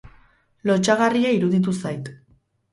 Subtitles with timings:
[0.69, 2.13] Lotsagarria iruditu zait